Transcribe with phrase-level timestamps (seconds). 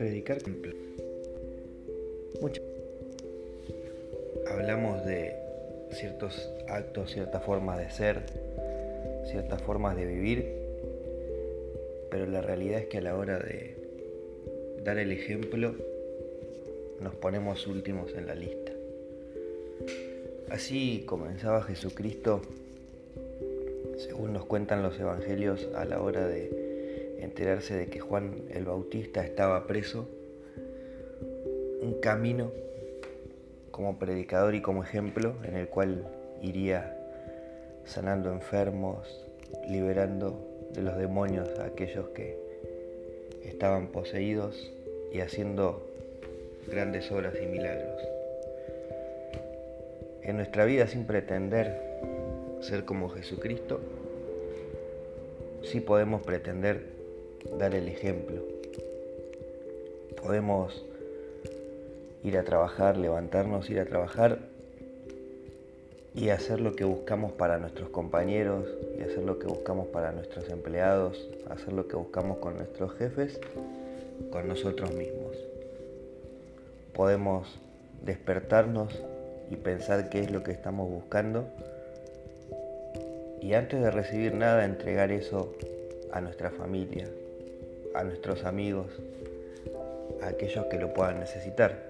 [0.00, 0.38] predicar.
[2.40, 2.62] Mucho.
[4.48, 5.36] Hablamos de
[5.90, 8.22] ciertos actos, ciertas formas de ser,
[9.30, 10.54] ciertas formas de vivir,
[12.10, 13.76] pero la realidad es que a la hora de
[14.82, 15.74] dar el ejemplo
[17.02, 18.72] nos ponemos últimos en la lista.
[20.48, 22.40] Así comenzaba Jesucristo,
[23.98, 26.69] según nos cuentan los evangelios, a la hora de
[27.20, 30.08] enterarse de que Juan el Bautista estaba preso,
[31.82, 32.52] un camino
[33.70, 36.06] como predicador y como ejemplo en el cual
[36.42, 36.96] iría
[37.84, 39.26] sanando enfermos,
[39.68, 42.38] liberando de los demonios a aquellos que
[43.44, 44.70] estaban poseídos
[45.12, 45.86] y haciendo
[46.68, 48.02] grandes obras y milagros.
[50.22, 51.80] En nuestra vida sin pretender
[52.60, 53.80] ser como Jesucristo,
[55.62, 56.99] sí podemos pretender
[57.58, 58.42] dar el ejemplo.
[60.22, 60.84] Podemos
[62.22, 64.38] ir a trabajar, levantarnos, ir a trabajar
[66.14, 68.66] y hacer lo que buscamos para nuestros compañeros
[68.98, 73.40] y hacer lo que buscamos para nuestros empleados, hacer lo que buscamos con nuestros jefes,
[74.30, 75.36] con nosotros mismos.
[76.92, 77.58] Podemos
[78.04, 79.02] despertarnos
[79.50, 81.46] y pensar qué es lo que estamos buscando
[83.40, 85.54] y antes de recibir nada entregar eso
[86.12, 87.08] a nuestra familia,
[87.94, 88.86] a nuestros amigos,
[90.22, 91.86] a aquellos que lo puedan necesitar.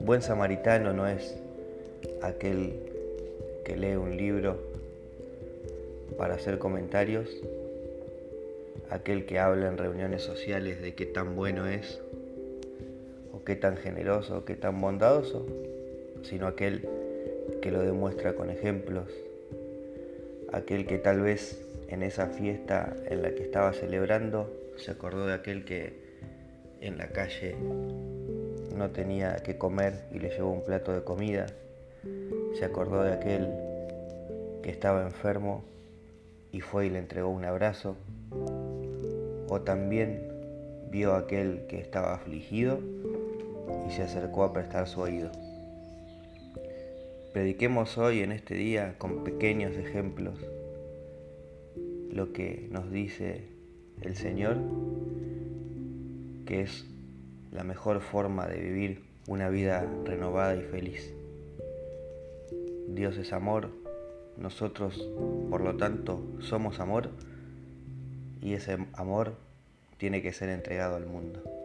[0.00, 1.36] Buen samaritano no es
[2.22, 2.74] aquel
[3.64, 4.58] que lee un libro
[6.16, 7.28] para hacer comentarios,
[8.90, 12.00] aquel que habla en reuniones sociales de qué tan bueno es,
[13.32, 15.46] o qué tan generoso, o qué tan bondadoso,
[16.22, 16.88] sino aquel
[17.60, 19.08] que lo demuestra con ejemplos,
[20.52, 25.34] aquel que tal vez en esa fiesta en la que estaba celebrando se acordó de
[25.34, 26.18] aquel que
[26.80, 27.56] en la calle
[28.76, 31.46] no tenía que comer y le llevó un plato de comida.
[32.58, 33.48] Se acordó de aquel
[34.62, 35.64] que estaba enfermo
[36.52, 37.96] y fue y le entregó un abrazo.
[39.48, 40.28] O también
[40.90, 42.78] vio a aquel que estaba afligido
[43.88, 45.32] y se acercó a prestar su oído.
[47.32, 50.38] Prediquemos hoy en este día con pequeños ejemplos
[52.12, 53.44] lo que nos dice
[54.02, 54.56] el Señor,
[56.46, 56.86] que es
[57.52, 61.12] la mejor forma de vivir una vida renovada y feliz.
[62.88, 63.70] Dios es amor,
[64.38, 65.08] nosotros
[65.50, 67.10] por lo tanto somos amor
[68.40, 69.34] y ese amor
[69.98, 71.57] tiene que ser entregado al mundo.